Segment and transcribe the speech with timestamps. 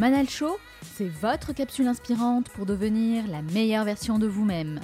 [0.00, 0.56] Manal Show,
[0.94, 4.80] c'est votre capsule inspirante pour devenir la meilleure version de vous-même.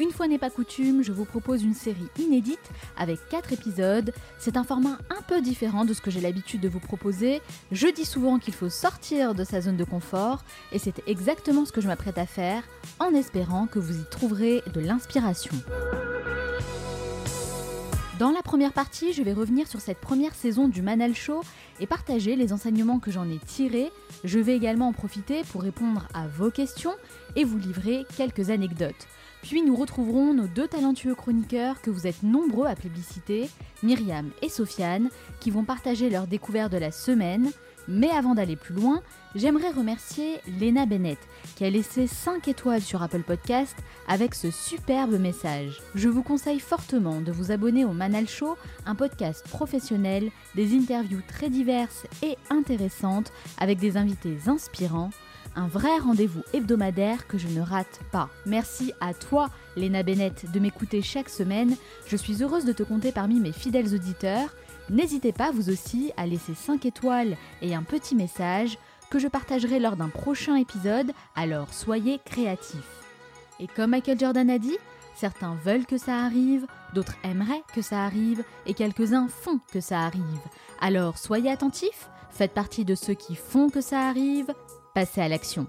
[0.00, 4.12] Une fois n'est pas coutume, je vous propose une série inédite avec 4 épisodes.
[4.40, 7.42] C'est un format un peu différent de ce que j'ai l'habitude de vous proposer.
[7.70, 10.42] Je dis souvent qu'il faut sortir de sa zone de confort
[10.72, 12.64] et c'est exactement ce que je m'apprête à faire
[12.98, 15.54] en espérant que vous y trouverez de l'inspiration.
[18.18, 21.42] Dans la première partie, je vais revenir sur cette première saison du Manal Show
[21.80, 23.92] et partager les enseignements que j'en ai tirés.
[24.24, 26.94] Je vais également en profiter pour répondre à vos questions
[27.34, 29.06] et vous livrer quelques anecdotes.
[29.42, 33.50] Puis nous retrouverons nos deux talentueux chroniqueurs que vous êtes nombreux à plébisciter,
[33.82, 37.52] Myriam et Sofiane, qui vont partager leurs découvertes de la semaine.
[37.88, 39.02] Mais avant d'aller plus loin,
[39.34, 41.18] j'aimerais remercier Lena Bennett
[41.56, 43.76] qui a laissé 5 étoiles sur Apple Podcast
[44.08, 45.80] avec ce superbe message.
[45.94, 51.22] Je vous conseille fortement de vous abonner au Manal Show, un podcast professionnel, des interviews
[51.26, 55.10] très diverses et intéressantes avec des invités inspirants
[55.56, 58.28] un vrai rendez-vous hebdomadaire que je ne rate pas.
[58.44, 61.76] Merci à toi, Léna Bennett, de m'écouter chaque semaine.
[62.06, 64.50] Je suis heureuse de te compter parmi mes fidèles auditeurs.
[64.88, 68.78] N'hésitez pas, vous aussi, à laisser 5 étoiles et un petit message
[69.10, 73.02] que je partagerai lors d'un prochain épisode, alors soyez créatifs.
[73.58, 74.76] Et comme Michael Jordan a dit,
[75.14, 80.00] certains veulent que ça arrive, d'autres aimeraient que ça arrive, et quelques-uns font que ça
[80.00, 80.22] arrive.
[80.80, 84.52] Alors soyez attentifs, faites partie de ceux qui font que ça arrive,
[84.94, 85.66] passer à l'action.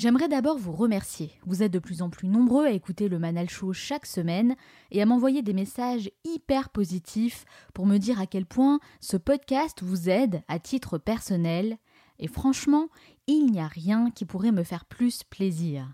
[0.00, 1.30] J'aimerais d'abord vous remercier.
[1.44, 4.56] Vous êtes de plus en plus nombreux à écouter le Manal Show chaque semaine
[4.90, 9.82] et à m'envoyer des messages hyper positifs pour me dire à quel point ce podcast
[9.82, 11.76] vous aide à titre personnel.
[12.18, 12.88] Et franchement,
[13.26, 15.92] il n'y a rien qui pourrait me faire plus plaisir.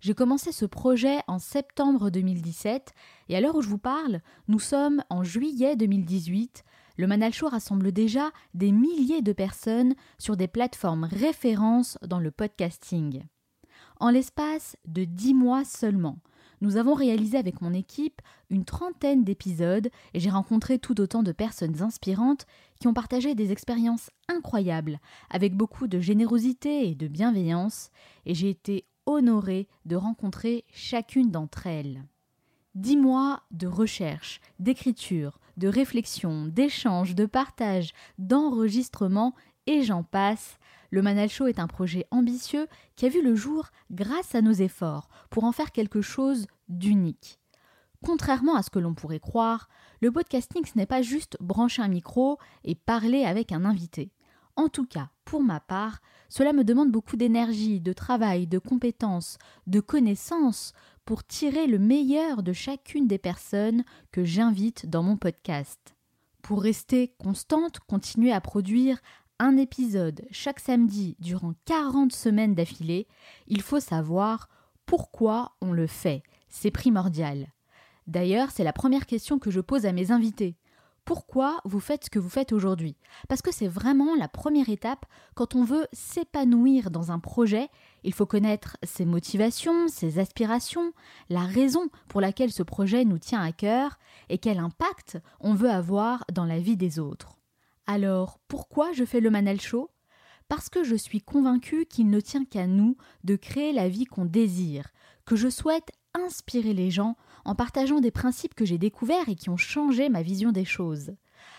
[0.00, 2.94] J'ai commencé ce projet en septembre 2017
[3.28, 6.64] et à l'heure où je vous parle, nous sommes en juillet 2018
[6.98, 12.30] le Manal Show rassemble déjà des milliers de personnes sur des plateformes références dans le
[12.30, 13.22] podcasting.
[14.00, 16.18] En l'espace de dix mois seulement,
[16.60, 21.32] nous avons réalisé avec mon équipe une trentaine d'épisodes et j'ai rencontré tout autant de
[21.32, 22.46] personnes inspirantes
[22.78, 27.90] qui ont partagé des expériences incroyables avec beaucoup de générosité et de bienveillance
[28.26, 32.04] et j'ai été honorée de rencontrer chacune d'entre elles.
[32.76, 39.34] Dix mois de recherche, d'écriture, de réflexion, d'échange, de partage, d'enregistrement
[39.66, 40.58] et j'en passe.
[40.92, 44.52] Le Manal Show est un projet ambitieux qui a vu le jour grâce à nos
[44.52, 47.40] efforts pour en faire quelque chose d'unique.
[48.04, 49.70] Contrairement à ce que l'on pourrait croire,
[50.02, 54.12] le podcasting ce n'est pas juste brancher un micro et parler avec un invité.
[54.54, 59.38] En tout cas, pour ma part, cela me demande beaucoup d'énergie, de travail, de compétences,
[59.66, 60.74] de connaissances
[61.06, 65.94] pour tirer le meilleur de chacune des personnes que j'invite dans mon podcast.
[66.42, 68.98] Pour rester constante, continuer à produire
[69.42, 73.06] un épisode chaque samedi durant 40 semaines d'affilée,
[73.46, 74.48] il faut savoir
[74.86, 76.22] pourquoi on le fait.
[76.48, 77.48] C'est primordial.
[78.06, 80.56] D'ailleurs, c'est la première question que je pose à mes invités
[81.04, 82.96] pourquoi vous faites ce que vous faites aujourd'hui?
[83.28, 87.68] Parce que c'est vraiment la première étape quand on veut s'épanouir dans un projet.
[88.04, 90.92] Il faut connaître ses motivations, ses aspirations,
[91.28, 93.98] la raison pour laquelle ce projet nous tient à cœur
[94.28, 97.41] et quel impact on veut avoir dans la vie des autres.
[97.94, 99.90] Alors, pourquoi je fais le Manal Show?
[100.48, 104.24] Parce que je suis convaincue qu'il ne tient qu'à nous de créer la vie qu'on
[104.24, 104.88] désire,
[105.26, 109.50] que je souhaite inspirer les gens en partageant des principes que j'ai découverts et qui
[109.50, 111.12] ont changé ma vision des choses.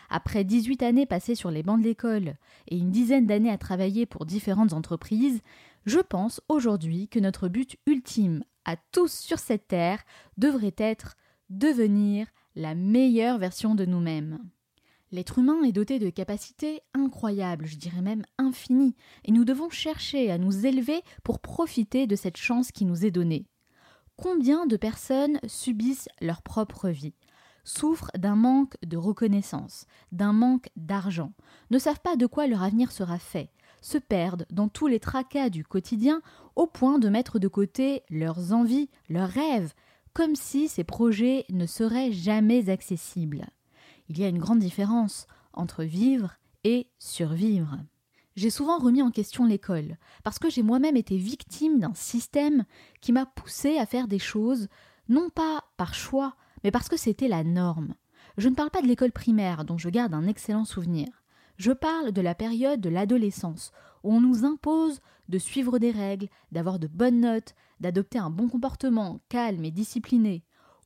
[0.09, 2.33] Après 18 années passées sur les bancs de l'école
[2.67, 5.39] et une dizaine d'années à travailler pour différentes entreprises,
[5.85, 10.03] je pense aujourd'hui que notre but ultime à tous sur cette terre
[10.39, 11.15] devrait être
[11.51, 14.39] devenir la meilleure version de nous-mêmes.
[15.13, 20.31] L'être humain est doté de capacités incroyables, je dirais même infinies, et nous devons chercher
[20.31, 23.46] à nous élever pour profiter de cette chance qui nous est donnée.
[24.18, 27.13] Combien de personnes subissent leur propre vie,
[27.63, 31.31] souffrent d'un manque de reconnaissance, d'un manque d'argent,
[31.69, 33.51] ne savent pas de quoi leur avenir sera fait,
[33.81, 36.24] se perdent dans tous les tracas du quotidien
[36.56, 39.75] au point de mettre de côté leurs envies, leurs rêves,
[40.13, 43.45] comme si ces projets ne seraient jamais accessibles.
[44.09, 46.33] Il y a une grande différence entre vivre
[46.63, 47.77] et survivre.
[48.35, 52.65] J'ai souvent remis en question l'école, parce que j'ai moi-même été victime d'un système
[53.00, 54.67] qui m'a poussé à faire des choses,
[55.07, 57.94] non pas par choix, mais parce que c'était la norme.
[58.38, 61.07] Je ne parle pas de l'école primaire, dont je garde un excellent souvenir.
[61.57, 63.71] Je parle de la période de l'adolescence,
[64.03, 68.50] où on nous impose de suivre des règles, d'avoir de bonnes notes, d'adopter un bon
[68.50, 70.44] comportement calme et discipliné,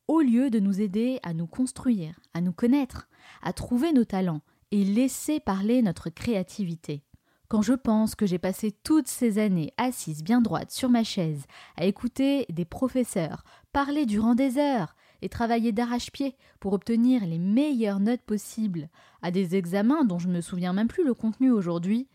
[0.08, 3.08] au lieu de nous aider à nous construire, à nous connaître,
[3.42, 4.40] à trouver nos talents
[4.70, 7.04] et laisser parler notre créativité.
[7.48, 11.44] Quand je pense que j'ai passé toutes ces années assise bien droite sur ma chaise
[11.76, 18.00] à écouter des professeurs parler durant des heures et travailler d'arrache-pied pour obtenir les meilleures
[18.00, 18.88] notes possibles
[19.22, 22.08] à des examens dont je ne me souviens même plus le contenu aujourd'hui,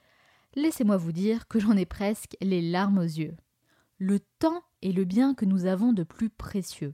[0.56, 3.36] laissez-moi vous dire que j'en ai presque les larmes aux yeux.
[3.98, 6.94] Le temps est le bien que nous avons de plus précieux.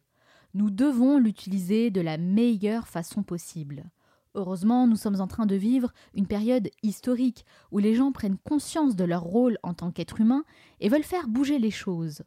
[0.53, 3.89] Nous devons l'utiliser de la meilleure façon possible.
[4.35, 8.95] Heureusement, nous sommes en train de vivre une période historique où les gens prennent conscience
[8.95, 10.43] de leur rôle en tant qu'être humain
[10.79, 12.23] et veulent faire bouger les choses.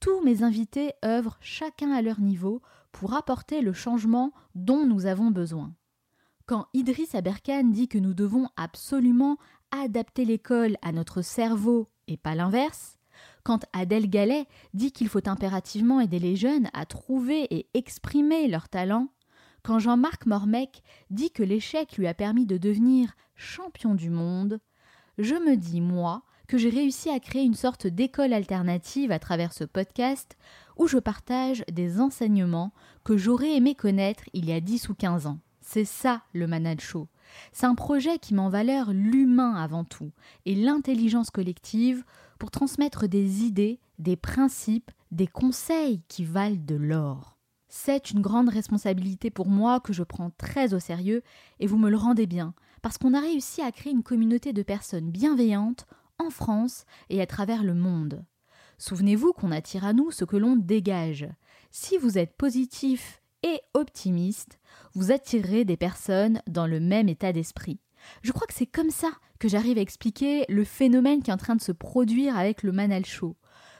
[0.00, 5.30] Tous mes invités œuvrent chacun à leur niveau pour apporter le changement dont nous avons
[5.30, 5.74] besoin.
[6.46, 9.38] Quand Idriss Aberkan dit que nous devons absolument
[9.72, 12.95] adapter l'école à notre cerveau et pas l'inverse,
[13.42, 18.68] quand Adèle Gallet dit qu'il faut impérativement aider les jeunes à trouver et exprimer leurs
[18.68, 19.08] talents,
[19.62, 24.60] quand Jean-Marc Mormec dit que l'échec lui a permis de devenir champion du monde,
[25.18, 29.52] je me dis, moi, que j'ai réussi à créer une sorte d'école alternative à travers
[29.52, 30.36] ce podcast
[30.76, 32.72] où je partage des enseignements
[33.04, 35.38] que j'aurais aimé connaître il y a 10 ou 15 ans.
[35.60, 37.08] C'est ça le Manage Show.
[37.52, 40.12] C'est un projet qui met en valeur l'humain avant tout
[40.44, 42.04] et l'intelligence collective
[42.38, 47.36] pour transmettre des idées, des principes, des conseils qui valent de l'or.
[47.68, 51.22] C'est une grande responsabilité pour moi que je prends très au sérieux
[51.60, 54.62] et vous me le rendez bien, parce qu'on a réussi à créer une communauté de
[54.62, 55.86] personnes bienveillantes
[56.18, 58.24] en France et à travers le monde.
[58.78, 61.28] Souvenez-vous qu'on attire à nous ce que l'on dégage.
[61.70, 64.58] Si vous êtes positif et optimiste,
[64.94, 67.80] vous attirerez des personnes dans le même état d'esprit.
[68.22, 71.38] Je crois que c'est comme ça que j'arrive à expliquer le phénomène qui est en
[71.38, 73.36] train de se produire avec le Manal Show.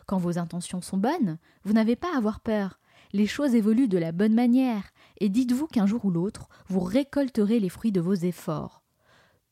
[0.06, 2.78] Quand vos intentions sont bonnes, vous n'avez pas à avoir peur
[3.12, 7.61] les choses évoluent de la bonne manière, et dites-vous qu'un jour ou l'autre, vous récolterez
[7.61, 8.82] les fruits de vos efforts.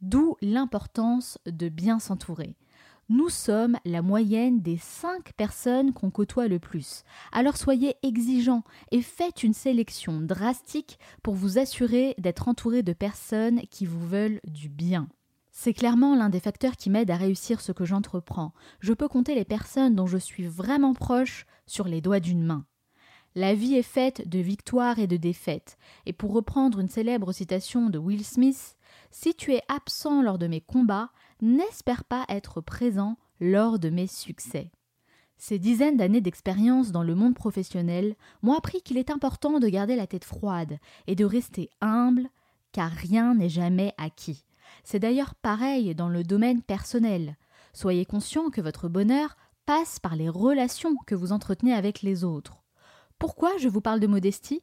[0.00, 2.56] D'où l'importance de bien s'entourer.
[3.11, 7.05] Nous sommes la moyenne des cinq personnes qu'on côtoie le plus.
[7.33, 13.61] Alors soyez exigeants et faites une sélection drastique pour vous assurer d'être entouré de personnes
[13.71, 15.06] qui vous veulent du bien.
[15.53, 18.55] C'est clairement l'un des facteurs qui m'aide à réussir ce que j'entreprends.
[18.81, 22.65] Je peux compter les personnes dont je suis vraiment proche sur les doigts d'une main.
[23.37, 27.91] La vie est faite de victoires et de défaites, et pour reprendre une célèbre citation
[27.91, 28.77] de Will Smith,
[29.11, 31.11] si tu es absent lors de mes combats,
[31.41, 34.71] n'espère pas être présent lors de mes succès.
[35.37, 39.97] Ces dizaines d'années d'expérience dans le monde professionnel m'ont appris qu'il est important de garder
[39.97, 42.29] la tête froide et de rester humble,
[42.73, 44.45] car rien n'est jamais acquis.
[44.85, 47.37] C'est d'ailleurs pareil dans le domaine personnel.
[47.73, 52.63] Soyez conscient que votre bonheur passe par les relations que vous entretenez avec les autres.
[53.19, 54.63] Pourquoi je vous parle de modestie?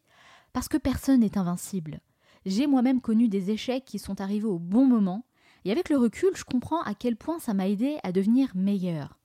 [0.53, 2.01] Parce que personne n'est invincible.
[2.45, 5.25] J'ai moi-même connu des échecs qui sont arrivés au bon moment,
[5.65, 9.19] et avec le recul, je comprends à quel point ça m'a aidé à devenir meilleur.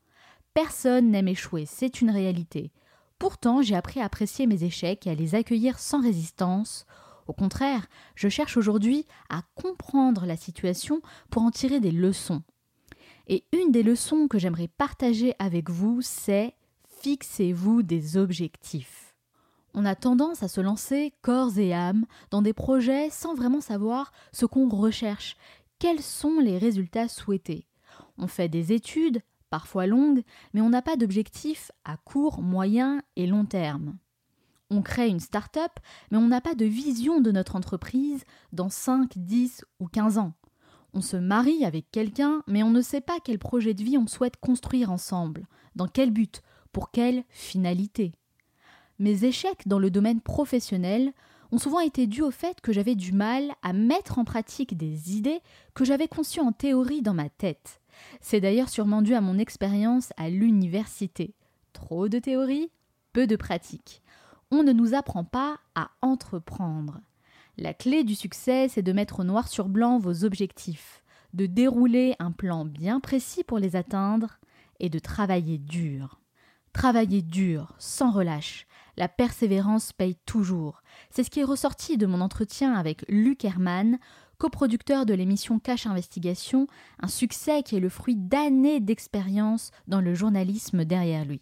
[0.54, 2.72] Personne n'aime échouer, c'est une réalité.
[3.18, 6.86] Pourtant, j'ai appris à apprécier mes échecs et à les accueillir sans résistance.
[7.26, 11.00] Au contraire, je cherche aujourd'hui à comprendre la situation
[11.30, 12.42] pour en tirer des leçons.
[13.28, 16.54] Et une des leçons que j'aimerais partager avec vous, c'est
[17.02, 19.06] fixez-vous des objectifs
[19.76, 24.10] on a tendance à se lancer corps et âme dans des projets sans vraiment savoir
[24.32, 25.36] ce qu'on recherche,
[25.78, 27.66] quels sont les résultats souhaités.
[28.18, 33.26] On fait des études, parfois longues, mais on n'a pas d'objectif à court, moyen et
[33.26, 33.98] long terme.
[34.70, 35.72] On crée une start-up,
[36.10, 40.32] mais on n'a pas de vision de notre entreprise dans 5, 10 ou 15 ans.
[40.92, 44.06] On se marie avec quelqu'un, mais on ne sait pas quel projet de vie on
[44.06, 46.42] souhaite construire ensemble, dans quel but,
[46.72, 48.12] pour quelle finalité.
[48.98, 51.12] Mes échecs dans le domaine professionnel
[51.52, 55.16] ont souvent été dus au fait que j'avais du mal à mettre en pratique des
[55.16, 55.40] idées
[55.74, 57.80] que j'avais conçues en théorie dans ma tête.
[58.20, 61.34] C'est d'ailleurs sûrement dû à mon expérience à l'université.
[61.72, 62.70] Trop de théorie,
[63.12, 64.02] peu de pratique.
[64.50, 67.00] On ne nous apprend pas à entreprendre.
[67.58, 72.30] La clé du succès, c'est de mettre noir sur blanc vos objectifs, de dérouler un
[72.30, 74.38] plan bien précis pour les atteindre
[74.78, 76.20] et de travailler dur.
[76.72, 80.82] Travailler dur, sans relâche, la persévérance paye toujours.
[81.10, 83.98] C'est ce qui est ressorti de mon entretien avec Luc Herman,
[84.38, 86.66] coproducteur de l'émission Cache Investigation,
[87.00, 91.40] un succès qui est le fruit d'années d'expérience dans le journalisme derrière lui.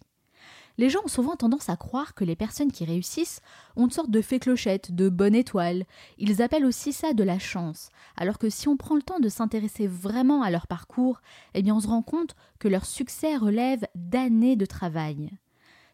[0.77, 3.39] Les gens ont souvent tendance à croire que les personnes qui réussissent
[3.77, 5.85] ont une sorte de fée clochette, de bonne étoile.
[6.17, 7.89] Ils appellent aussi ça de la chance.
[8.17, 11.21] Alors que si on prend le temps de s'intéresser vraiment à leur parcours,
[11.53, 15.31] eh bien on se rend compte que leur succès relève d'années de travail.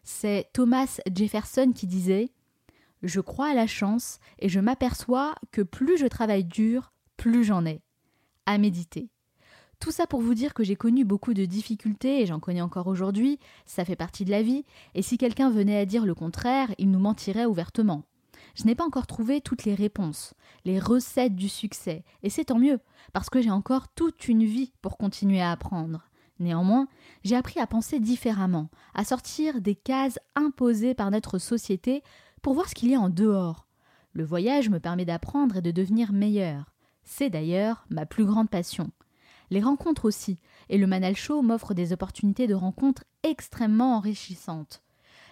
[0.02, 2.30] C'est Thomas Jefferson qui disait
[3.02, 7.64] Je crois à la chance et je m'aperçois que plus je travaille dur, plus j'en
[7.64, 7.82] ai.
[8.46, 9.08] à méditer.
[9.78, 12.86] Tout ça pour vous dire que j'ai connu beaucoup de difficultés et j'en connais encore
[12.86, 16.72] aujourd'hui, ça fait partie de la vie, et si quelqu'un venait à dire le contraire,
[16.78, 18.04] il nous mentirait ouvertement.
[18.54, 22.60] Je n'ai pas encore trouvé toutes les réponses, les recettes du succès, et c'est tant
[22.60, 22.78] mieux,
[23.12, 26.08] parce que j'ai encore toute une vie pour continuer à apprendre.
[26.38, 26.88] Néanmoins,
[27.24, 32.02] j'ai appris à penser différemment, à sortir des cases imposées par notre société
[32.40, 33.66] pour voir ce qu'il y a en dehors.
[34.12, 36.72] Le voyage me permet d'apprendre et de devenir meilleur.
[37.04, 38.90] C'est d'ailleurs ma plus grande passion.
[39.50, 44.82] Les rencontres aussi, et le Manal Show m'offre des opportunités de rencontres extrêmement enrichissantes.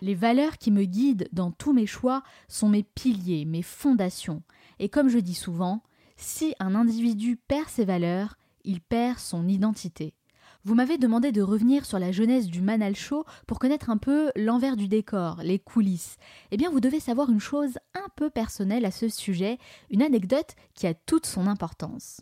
[0.03, 4.43] Les valeurs qui me guident dans tous mes choix sont mes piliers, mes fondations.
[4.79, 5.83] Et comme je dis souvent,
[6.17, 10.15] si un individu perd ses valeurs, il perd son identité.
[10.63, 14.31] Vous m'avez demandé de revenir sur la jeunesse du Manal Show pour connaître un peu
[14.37, 16.19] l'envers du décor, les coulisses.
[16.51, 19.57] Eh bien, vous devez savoir une chose un peu personnelle à ce sujet,
[19.89, 22.21] une anecdote qui a toute son importance.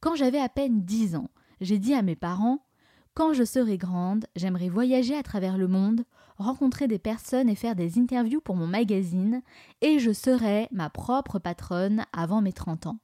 [0.00, 2.66] Quand j'avais à peine 10 ans, j'ai dit à mes parents
[3.14, 6.02] Quand je serai grande, j'aimerais voyager à travers le monde,
[6.38, 9.40] rencontrer des personnes et faire des interviews pour mon magazine,
[9.82, 12.98] et je serai ma propre patronne avant mes 30 ans.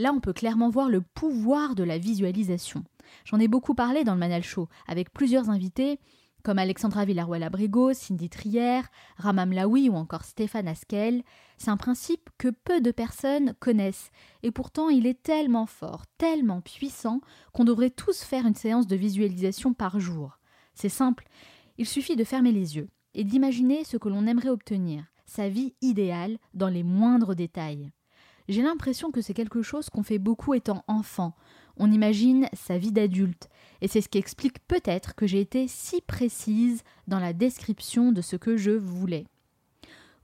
[0.00, 2.84] Là, on peut clairement voir le pouvoir de la visualisation.
[3.26, 5.98] J'en ai beaucoup parlé dans le Manal Show, avec plusieurs invités,
[6.42, 8.80] comme Alexandra Villarroel-Abrego, Cindy Trier,
[9.18, 11.22] Ramam Laoui ou encore Stéphane Askel.
[11.58, 14.10] C'est un principe que peu de personnes connaissent,
[14.42, 17.20] et pourtant il est tellement fort, tellement puissant,
[17.52, 20.38] qu'on devrait tous faire une séance de visualisation par jour.
[20.72, 21.28] C'est simple,
[21.76, 25.74] il suffit de fermer les yeux et d'imaginer ce que l'on aimerait obtenir, sa vie
[25.82, 27.92] idéale dans les moindres détails.
[28.50, 31.36] J'ai l'impression que c'est quelque chose qu'on fait beaucoup étant enfant.
[31.76, 33.48] On imagine sa vie d'adulte,
[33.80, 38.20] et c'est ce qui explique peut-être que j'ai été si précise dans la description de
[38.20, 39.24] ce que je voulais.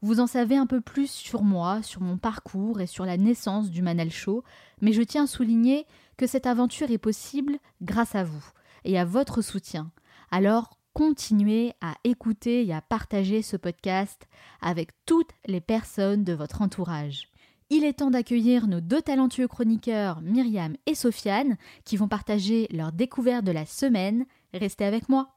[0.02, 3.70] Vous en savez un peu plus sur moi, sur mon parcours et sur la naissance
[3.70, 4.42] du Manal Show,
[4.80, 8.44] mais je tiens à souligner que cette aventure est possible grâce à vous
[8.84, 9.92] et à votre soutien.
[10.32, 14.26] Alors continuez à écouter et à partager ce podcast
[14.60, 17.28] avec toutes les personnes de votre entourage.
[17.68, 22.92] Il est temps d'accueillir nos deux talentueux chroniqueurs, Myriam et Sofiane, qui vont partager leur
[22.92, 24.24] découverte de la semaine.
[24.54, 25.30] Restez avec moi.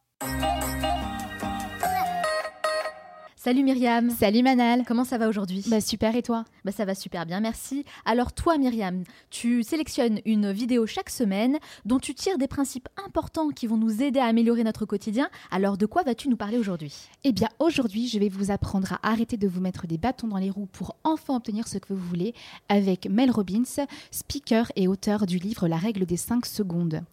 [3.42, 4.10] Salut Myriam.
[4.10, 4.84] Salut Manal.
[4.86, 5.64] Comment ça va aujourd'hui?
[5.70, 6.44] Bah super et toi?
[6.66, 7.86] Bah ça va super bien, merci.
[8.04, 13.48] Alors toi Myriam, tu sélectionnes une vidéo chaque semaine dont tu tires des principes importants
[13.48, 15.30] qui vont nous aider à améliorer notre quotidien.
[15.52, 16.94] Alors de quoi vas-tu nous parler aujourd'hui?
[17.24, 20.36] Eh bien aujourd'hui, je vais vous apprendre à arrêter de vous mettre des bâtons dans
[20.36, 22.34] les roues pour enfin obtenir ce que vous voulez
[22.68, 27.04] avec Mel Robbins, speaker et auteur du livre La règle des 5 secondes.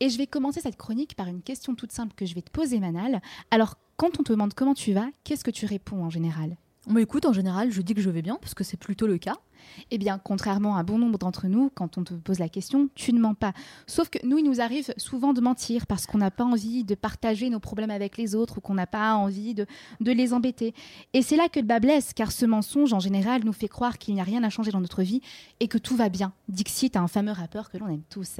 [0.00, 2.50] Et je vais commencer cette chronique par une question toute simple que je vais te
[2.50, 3.20] poser Manal.
[3.50, 6.56] Alors quand on te demande comment tu vas, qu'est-ce que tu réponds en général?
[6.86, 9.16] Bon, écoute, en général, je dis que je vais bien, parce que c'est plutôt le
[9.16, 9.36] cas.
[9.90, 13.14] Eh bien, contrairement à bon nombre d'entre nous, quand on te pose la question, tu
[13.14, 13.54] ne mens pas.
[13.86, 16.94] Sauf que nous, il nous arrive souvent de mentir parce qu'on n'a pas envie de
[16.94, 19.64] partager nos problèmes avec les autres ou qu'on n'a pas envie de,
[20.00, 20.74] de les embêter.
[21.14, 23.96] Et c'est là que le bas blesse, car ce mensonge, en général, nous fait croire
[23.96, 25.22] qu'il n'y a rien à changer dans notre vie
[25.60, 26.34] et que tout va bien.
[26.48, 28.36] Dixit, un fameux rappeur que l'on aime tous.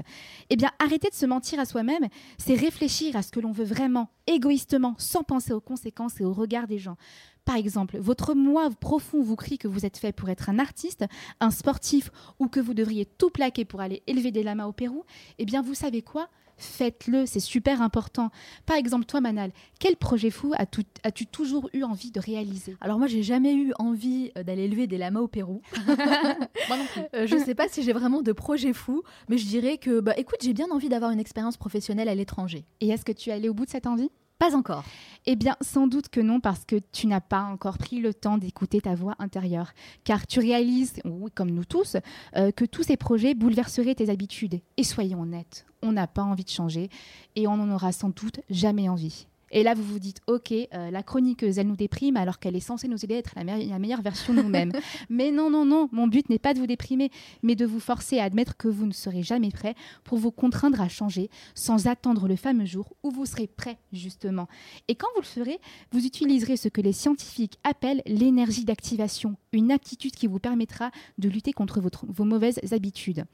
[0.51, 3.65] Eh bien, arrêter de se mentir à soi-même, c'est réfléchir à ce que l'on veut
[3.65, 6.97] vraiment, égoïstement, sans penser aux conséquences et au regard des gens.
[7.45, 11.05] Par exemple, votre moi profond vous crie que vous êtes fait pour être un artiste,
[11.41, 15.05] un sportif ou que vous devriez tout plaquer pour aller élever des lamas au Pérou.
[15.39, 16.29] Eh bien, vous savez quoi?
[16.57, 18.31] Faites-le, c'est super important.
[18.65, 22.77] Par exemple, toi, Manal, quel projet fou as-tu toujours eu envie de réaliser?
[22.81, 25.63] Alors moi, j'ai jamais eu envie euh, d'aller élever des lamas au Pérou.
[25.87, 27.03] moi non plus.
[27.15, 30.15] Euh, je sais pas si j'ai vraiment de projet fou, mais je dirais que, bah,
[30.17, 32.65] écoute, j'ai bien envie d'avoir une expérience professionnelle à l'étranger.
[32.81, 34.11] Et est-ce que tu es allé au bout de cette envie?
[34.45, 34.85] Pas encore.
[35.27, 38.37] Eh bien, sans doute que non, parce que tu n'as pas encore pris le temps
[38.37, 39.73] d'écouter ta voix intérieure.
[40.05, 40.95] Car tu réalises,
[41.35, 41.97] comme nous tous,
[42.37, 44.61] euh, que tous ces projets bouleverseraient tes habitudes.
[44.77, 46.91] Et soyons honnêtes, on n'a pas envie de changer
[47.37, 49.27] et on n'en aura sans doute jamais envie.
[49.55, 52.61] Et là, vous vous dites, ok, euh, la chroniqueuse, elle nous déprime alors qu'elle est
[52.61, 54.73] censée nous aider à être la, la meilleure version nous-mêmes.
[55.09, 57.13] mais non, non, non, mon but n'est pas de vous déprimer,
[57.45, 60.81] mais de vous forcer à admettre que vous ne serez jamais prêt pour vous contraindre
[60.81, 64.49] à changer sans attendre le fameux jour où vous serez prêt, justement.
[64.89, 65.61] Et quand vous le ferez,
[65.93, 71.29] vous utiliserez ce que les scientifiques appellent l'énergie d'activation, une aptitude qui vous permettra de
[71.29, 73.25] lutter contre votre, vos mauvaises habitudes.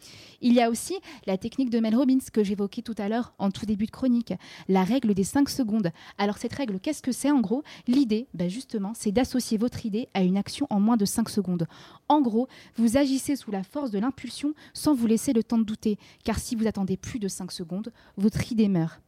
[0.42, 0.96] Il y a aussi
[1.26, 4.34] la technique de Mel Robbins que j'évoquais tout à l'heure en tout début de chronique,
[4.68, 5.90] la règle des 5 secondes.
[6.18, 7.62] Alors cette règle, qu'est-ce que c'est en gros?
[7.86, 11.66] L'idée, ben justement, c'est d'associer votre idée à une action en moins de 5 secondes.
[12.08, 15.64] En gros, vous agissez sous la force de l'impulsion sans vous laisser le temps de
[15.64, 19.00] douter, car si vous attendez plus de 5 secondes, votre idée meurt.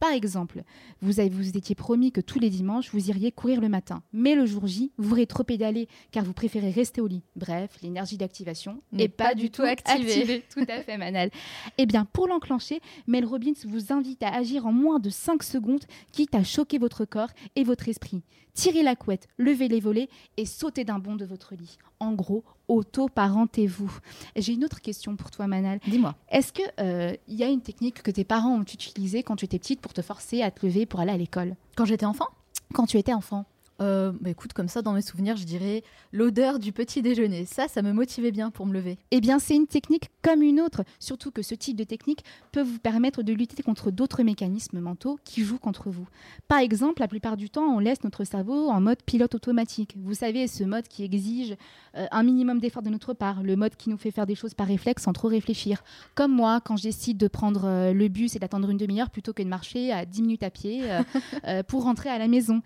[0.00, 0.62] Par exemple,
[1.00, 4.02] vous, avez, vous étiez promis que tous les dimanches, vous iriez courir le matin.
[4.12, 7.22] Mais le jour J, vous rétro-pédalez car vous préférez rester au lit.
[7.34, 10.44] Bref, l'énergie d'activation n'est pas, du tout activée.
[10.54, 11.30] Tout à fait, Manal.
[11.78, 15.84] Eh bien, pour l'enclencher, Mel Robbins vous invite à agir en moins de 5 secondes,
[16.12, 18.22] quitte à choquer votre corps et votre esprit.
[18.54, 21.78] Tirez la couette, levez les volets et sautez d'un bond de votre lit.
[22.00, 23.90] En gros, auto-parentez-vous.
[24.36, 25.80] J'ai une autre question pour toi, Manal.
[25.86, 26.14] Dis-moi.
[26.30, 29.58] Est-ce qu'il euh, y a une technique que tes parents ont utilisée quand tu étais
[29.58, 31.56] petite pour te forcer à te lever pour aller à l'école?
[31.76, 32.28] Quand j'étais enfant?
[32.72, 33.46] Quand tu étais enfant
[33.80, 35.82] euh, bah écoute, comme ça, dans mes souvenirs, je dirais
[36.12, 37.44] l'odeur du petit déjeuner.
[37.44, 38.98] Ça, ça me motivait bien pour me lever.
[39.10, 42.62] Eh bien, c'est une technique comme une autre, surtout que ce type de technique peut
[42.62, 46.08] vous permettre de lutter contre d'autres mécanismes mentaux qui jouent contre vous.
[46.48, 49.94] Par exemple, la plupart du temps, on laisse notre cerveau en mode pilote automatique.
[49.96, 51.56] Vous savez, ce mode qui exige
[51.96, 54.54] euh, un minimum d'effort de notre part, le mode qui nous fait faire des choses
[54.54, 55.84] par réflexe sans trop réfléchir.
[56.14, 59.42] Comme moi, quand je de prendre euh, le bus et d'attendre une demi-heure plutôt que
[59.42, 60.82] de marcher à 10 minutes à pied
[61.68, 62.60] pour rentrer à la maison.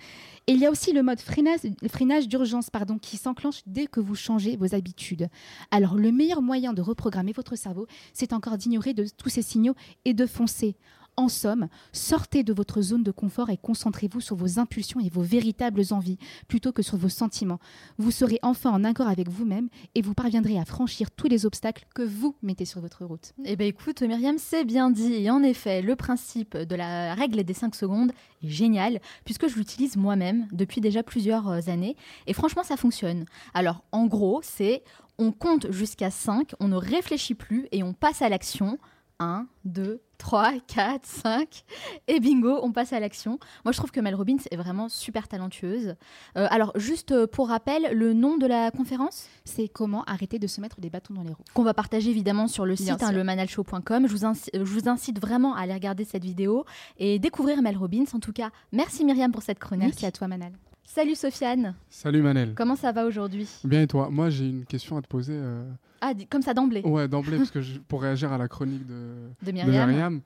[0.47, 4.15] Et il y a aussi le mode freinage, d'urgence pardon, qui s'enclenche dès que vous
[4.15, 5.29] changez vos habitudes.
[5.71, 10.15] Alors le meilleur moyen de reprogrammer votre cerveau, c'est encore d'ignorer tous ces signaux et
[10.15, 10.77] de foncer.
[11.23, 15.23] En somme, sortez de votre zone de confort et concentrez-vous sur vos impulsions et vos
[15.23, 17.61] véritables envies plutôt que sur vos sentiments.
[17.97, 21.87] Vous serez enfin en accord avec vous-même et vous parviendrez à franchir tous les obstacles
[21.95, 23.35] que vous mettez sur votre route.
[23.45, 25.31] Eh bien écoute Myriam, c'est bien dit.
[25.31, 28.11] En effet, le principe de la règle des 5 secondes
[28.43, 33.27] est génial puisque je l'utilise moi-même depuis déjà plusieurs euh, années et franchement ça fonctionne.
[33.55, 34.83] Alors en gros, c'est
[35.19, 38.77] on compte jusqu'à 5, on ne réfléchit plus et on passe à l'action.
[39.21, 41.65] 1, 2, 3, 4, 5,
[42.07, 43.41] et bingo, on passe à l'action.
[43.65, 45.97] Moi, je trouve que Mel Robbins est vraiment super talentueuse.
[46.37, 50.47] Euh, alors, juste euh, pour rappel, le nom de la conférence C'est comment arrêter de
[50.47, 51.43] se mettre des bâtons dans les roues.
[51.55, 54.07] Qu'on va partager évidemment sur le site, hein, lemanalshow.com.
[54.07, 56.65] Je, vous incite, je vous incite vraiment à aller regarder cette vidéo
[56.99, 58.05] et découvrir Mel Robbins.
[58.13, 59.87] En tout cas, merci Myriam pour cette chronique.
[59.89, 60.53] Merci à toi, Manal.
[60.85, 61.75] Salut Sofiane.
[61.89, 62.55] Salut Manel.
[62.55, 63.49] Comment ça va aujourd'hui?
[63.65, 64.09] Bien et toi?
[64.11, 65.35] Moi, j'ai une question à te poser.
[65.37, 65.65] Euh,
[66.01, 69.53] ah, comme ça d'emblée Ouais, d'emblée, parce que pour réagir à la chronique de, de
[69.53, 70.21] Myriam,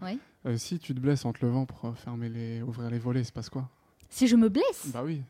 [0.46, 3.34] euh, si tu te blesses en te levant pour fermer les, ouvrir les volets, c'est
[3.34, 3.68] passe quoi?
[4.08, 4.88] Si je me blesse?
[4.92, 5.22] Bah oui.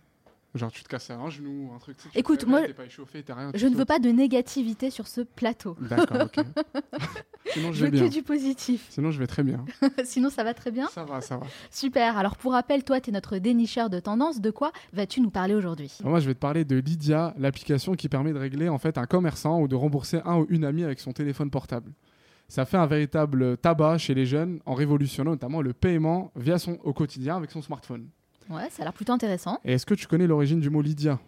[0.57, 1.97] Genre tu te casses un genou, un truc.
[1.97, 5.77] Tu Écoute, moi, pas échauffé, rien, je ne veux pas de négativité sur ce plateau.
[5.81, 6.45] D'accord, ok.
[7.53, 8.07] Sinon je, vais bien.
[8.07, 8.87] que du positif.
[8.90, 9.64] Sinon je vais très bien.
[10.05, 10.88] Sinon ça va très bien.
[10.88, 11.47] Ça va, ça va.
[11.71, 12.16] Super.
[12.16, 14.40] Alors pour rappel, toi tu es notre dénicheur de tendance.
[14.40, 15.97] De quoi vas-tu nous parler aujourd'hui?
[16.03, 19.07] Moi je vais te parler de Lydia, l'application qui permet de régler en fait un
[19.07, 21.92] commerçant ou de rembourser un ou une amie avec son téléphone portable.
[22.49, 26.79] Ça fait un véritable tabac chez les jeunes en révolutionnant notamment le paiement via son
[26.85, 28.09] au quotidien avec son smartphone.
[28.50, 29.59] Ouais, ça a l'air plutôt intéressant.
[29.64, 31.18] Et est-ce que tu connais l'origine du mot Lydia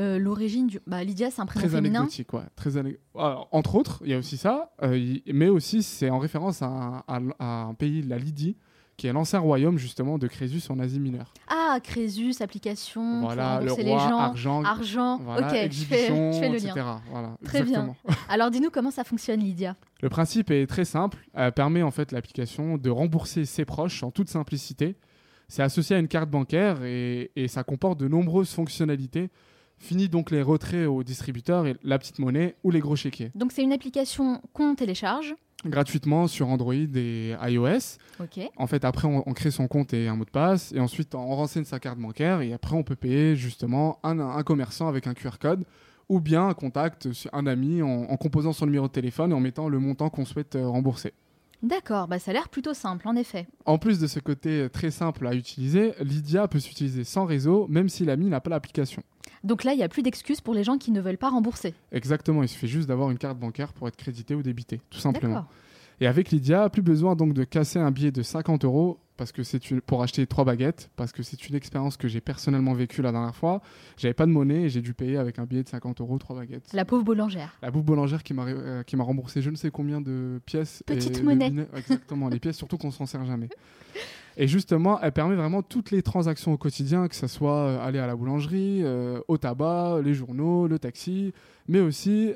[0.00, 0.80] euh, L'origine du.
[0.86, 2.42] Bah, Lydia, c'est un prénom très Anecdotique, ouais.
[2.56, 2.70] Très
[3.14, 7.74] entre autres, il y a aussi ça, euh, mais aussi c'est en référence à un,
[7.74, 8.56] pays, la Lydie,
[8.96, 11.32] qui est l'ancien royaume justement de Crésus en Asie mineure.
[11.48, 15.14] Ah, Crésus, application, voilà, le roi, les gens, argent, argent.
[15.16, 17.00] ok, je fais, le lien.
[17.10, 17.94] Voilà, très bien.
[18.28, 19.76] Alors dis-nous comment ça fonctionne, Lydia.
[20.00, 21.18] Le principe est très simple.
[21.34, 24.96] Elle permet en fait l'application de rembourser ses proches en toute simplicité
[25.48, 29.30] c'est associé à une carte bancaire et, ça comporte de nombreuses fonctionnalités.
[29.78, 33.30] Fini donc les retraits au distributeur et la petite monnaie ou les gros chéquiers.
[33.34, 35.34] Donc c'est une application qu'on télécharge
[35.64, 37.98] gratuitement sur Android et iOS.
[38.56, 41.34] En fait, après, on, crée son compte et un mot de passe, et ensuite, on
[41.34, 45.38] renseigne sa carte bancaire, et après, on peut payer justement un, commerçant avec un QR
[45.40, 45.64] code,
[46.08, 49.40] ou bien un contact, un ami, en, en, composant son numéro de téléphone et en
[49.40, 51.12] mettant le montant qu'on souhaite euh, rembourser.
[51.62, 53.48] D'accord, bah ça a l'air plutôt simple en effet.
[53.64, 57.88] En plus de ce côté très simple à utiliser, Lydia peut s'utiliser sans réseau, même
[57.88, 59.02] si l'ami n'a pas l'application.
[59.44, 61.74] Donc là, il n'y a plus d'excuses pour les gens qui ne veulent pas rembourser.
[61.92, 65.46] Exactement, il suffit juste d'avoir une carte bancaire pour être crédité ou débité, tout simplement.
[66.00, 69.42] Et avec Lydia, plus besoin donc de casser un billet de 50 euros parce que
[69.42, 73.02] c'est une, pour acheter trois baguettes, parce que c'est une expérience que j'ai personnellement vécue
[73.02, 73.60] la dernière fois.
[73.98, 76.36] J'avais pas de monnaie et j'ai dû payer avec un billet de 50 euros trois
[76.36, 76.72] baguettes.
[76.72, 77.58] La pauvre boulangère.
[77.60, 80.82] La pauvre boulangère qui m'a euh, qui m'a remboursé je ne sais combien de pièces.
[80.86, 81.52] Petite monnaie.
[81.76, 83.48] exactement, les pièces surtout qu'on s'en sert jamais.
[84.36, 87.98] Et justement, elle permet vraiment toutes les transactions au quotidien, que ce soit euh, aller
[87.98, 91.34] à la boulangerie, euh, au tabac, les journaux, le taxi,
[91.66, 92.34] mais aussi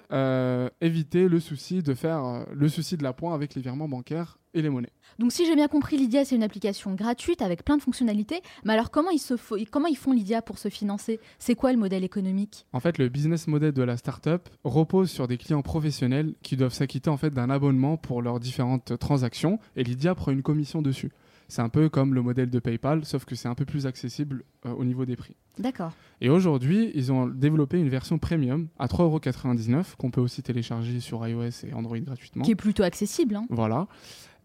[0.81, 4.63] éviter le souci de faire le souci de la pointe avec les virements bancaires et
[4.63, 4.93] les monnaies.
[5.19, 8.41] Donc si j'ai bien compris, Lydia, c'est une application gratuite avec plein de fonctionnalités.
[8.65, 9.35] Mais alors comment ils, se
[9.71, 11.21] comment ils font Lydia pour se financer?
[11.39, 12.67] C'est quoi le modèle économique?
[12.73, 16.75] En fait, le business model de la startup repose sur des clients professionnels qui doivent
[16.75, 21.13] s'acquitter en fait d'un abonnement pour leurs différentes transactions et Lydia prend une commission dessus.
[21.53, 24.43] C'est un peu comme le modèle de PayPal, sauf que c'est un peu plus accessible
[24.65, 25.37] euh, au niveau des prix.
[25.59, 25.93] D'accord.
[26.23, 31.27] Et aujourd'hui, ils ont développé une version premium à 3,99€ qu'on peut aussi télécharger sur
[31.29, 32.43] iOS et Android gratuitement.
[32.43, 33.37] Qui est plutôt accessible.
[33.37, 33.45] Hein.
[33.51, 33.87] Voilà.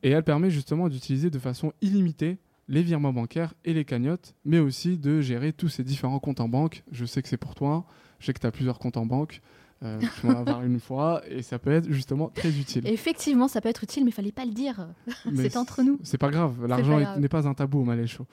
[0.03, 4.59] Et elle permet justement d'utiliser de façon illimitée les virements bancaires et les cagnottes, mais
[4.59, 6.83] aussi de gérer tous ces différents comptes en banque.
[6.91, 7.85] Je sais que c'est pour toi,
[8.19, 9.41] je sais que tu as plusieurs comptes en banque.
[9.83, 12.87] Euh, tu vas en avoir une fois et ça peut être justement très utile.
[12.87, 14.87] Effectivement, ça peut être utile, mais il fallait pas le dire.
[15.35, 15.99] c'est entre nous.
[16.01, 18.25] C'est pas grave, l'argent n'est pas un tabou au Chaud.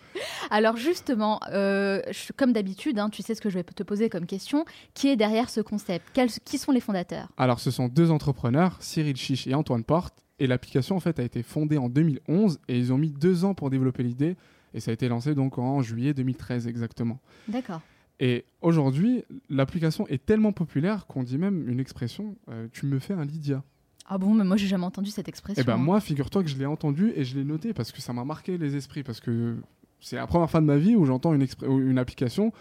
[0.50, 2.00] Alors justement, euh,
[2.36, 4.64] comme d'habitude, hein, tu sais ce que je vais te poser comme question.
[4.94, 6.06] Qui est derrière ce concept?
[6.14, 7.28] Quels, Qui sont les fondateurs?
[7.36, 10.23] Alors ce sont deux entrepreneurs, Cyril Chiche et Antoine Porte.
[10.38, 13.54] Et l'application en fait a été fondée en 2011 et ils ont mis deux ans
[13.54, 14.36] pour développer l'idée
[14.72, 17.20] et ça a été lancé donc en juillet 2013 exactement.
[17.48, 17.80] D'accord.
[18.20, 23.14] Et aujourd'hui, l'application est tellement populaire qu'on dit même une expression euh, tu me fais
[23.14, 23.62] un Lydia.
[24.06, 25.62] Ah bon, mais moi j'ai jamais entendu cette expression.
[25.62, 28.12] Eh ben moi, figure-toi que je l'ai entendu et je l'ai noté parce que ça
[28.12, 29.56] m'a marqué les esprits parce que
[30.00, 32.52] c'est la première fois de ma vie où j'entends une, une application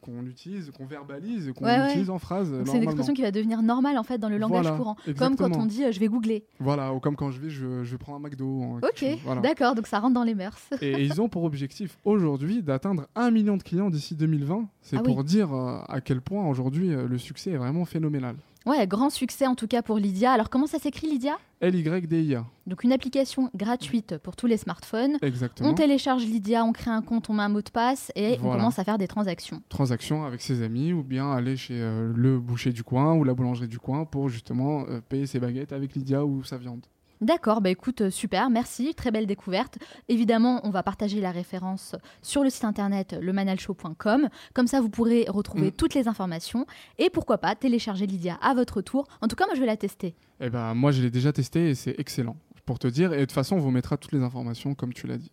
[0.00, 2.52] qu'on utilise, qu'on verbalise, qu'on utilise en phrase.
[2.64, 5.56] C'est une expression qui va devenir normale en fait dans le langage courant, comme quand
[5.56, 6.44] on dit euh, je vais googler.
[6.60, 8.78] Voilà, ou comme quand je vais je, je prends un McDo.
[8.82, 9.04] Ok,
[9.42, 10.60] d'accord, donc ça rentre dans les mœurs.
[10.80, 14.68] et, ils ont pour objectif aujourd'hui d'atteindre un million de clients d'ici 2020.
[14.82, 18.36] C'est ah pour dire euh, à quel point aujourd'hui euh, le succès est vraiment phénoménal.
[18.66, 20.32] Ouais, grand succès en tout cas pour Lydia.
[20.32, 21.38] Alors comment ça s'écrit Lydia?
[21.60, 22.44] L-Y-D-I-A.
[22.66, 25.18] Donc une application gratuite pour tous les smartphones.
[25.22, 25.70] Exactement.
[25.70, 28.50] On télécharge Lydia, on crée un compte, on met un mot de passe et on
[28.50, 29.62] commence à faire des transactions.
[29.68, 33.34] Transactions avec ses amis ou bien aller chez euh, le boucher du coin ou la
[33.34, 36.84] boulangerie du coin pour justement euh, payer ses baguettes avec Lydia ou sa viande.
[37.20, 39.78] D'accord, bah écoute, euh, super, merci, très belle découverte.
[40.08, 44.28] Évidemment, on va partager la référence sur le site internet lemanalshow.com.
[44.54, 45.72] Comme ça, vous pourrez retrouver mm.
[45.72, 46.66] toutes les informations
[46.98, 49.06] et pourquoi pas télécharger Lydia à votre tour.
[49.22, 50.14] En tout cas, moi, je vais la tester.
[50.40, 53.12] Eh ben, moi, je l'ai déjà testé et c'est excellent, pour te dire.
[53.14, 55.32] Et de toute façon, on vous mettra toutes les informations comme tu l'as dit.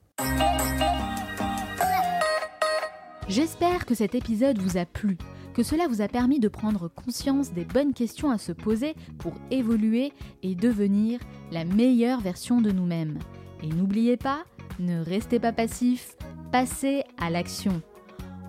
[3.28, 5.18] J'espère que cet épisode vous a plu
[5.54, 9.34] que cela vous a permis de prendre conscience des bonnes questions à se poser pour
[9.52, 11.20] évoluer et devenir
[11.52, 13.20] la meilleure version de nous-mêmes.
[13.62, 14.44] Et n'oubliez pas,
[14.80, 16.16] ne restez pas passif,
[16.52, 17.82] passez à l'action.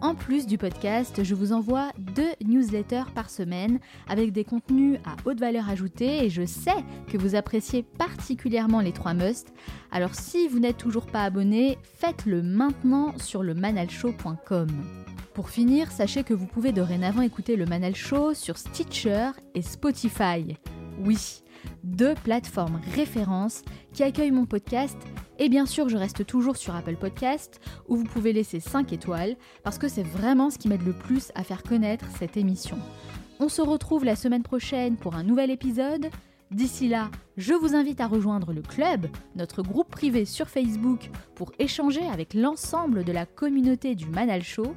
[0.01, 5.17] En plus du podcast, je vous envoie deux newsletters par semaine avec des contenus à
[5.25, 9.55] haute valeur ajoutée et je sais que vous appréciez particulièrement les trois musts.
[9.90, 14.69] Alors si vous n'êtes toujours pas abonné, faites-le maintenant sur le manalshow.com.
[15.35, 20.57] Pour finir, sachez que vous pouvez dorénavant écouter le Manal Show sur Stitcher et Spotify.
[21.05, 21.42] Oui,
[21.83, 24.97] deux plateformes références qui accueillent mon podcast.
[25.40, 29.35] Et bien sûr, je reste toujours sur Apple Podcast où vous pouvez laisser 5 étoiles
[29.64, 32.79] parce que c'est vraiment ce qui m'aide le plus à faire connaître cette émission.
[33.40, 36.11] On se retrouve la semaine prochaine pour un nouvel épisode.
[36.53, 41.51] D'ici là, je vous invite à rejoindre le club, notre groupe privé sur Facebook, pour
[41.59, 44.77] échanger avec l'ensemble de la communauté du Manal Show.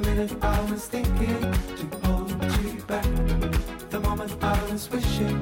[0.00, 2.30] the minute I was thinking to hold
[2.62, 3.04] you back.
[3.90, 5.40] The moment I was wishing